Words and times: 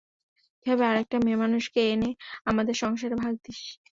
কিভাবে 0.59 0.83
আরেকটা 0.87 1.17
মেয়েমানুষকে 1.19 1.81
এনে 1.93 2.09
আমাদের 2.49 2.75
সংসারে 2.83 3.15
ভাগ 3.23 3.33
দিস? 3.43 3.61